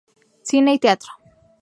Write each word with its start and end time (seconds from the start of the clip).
Cine 0.41 0.73
y 0.73 0.79
Teatro. 0.79 1.11